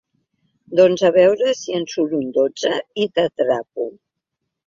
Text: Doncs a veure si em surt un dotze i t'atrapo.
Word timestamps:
Doncs 0.79 1.03
a 1.09 1.11
veure 1.17 1.51
si 1.59 1.75
em 1.81 1.85
surt 1.93 2.17
un 2.21 2.33
dotze 2.37 2.71
i 3.05 3.07
t'atrapo. 3.19 3.87